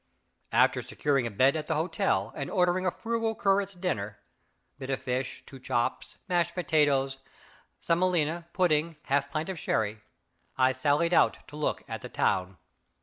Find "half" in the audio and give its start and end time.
9.03-9.29